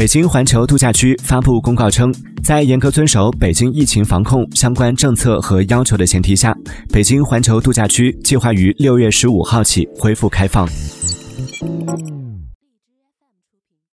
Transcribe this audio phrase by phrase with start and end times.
[0.00, 2.10] 北京环球度假区发布公告称
[2.42, 6.56] 在严格遵守北京疫情防控相关政策和要求的前提下
[6.90, 10.66] 北京环球度假区计划于六月十五号起恢复开放。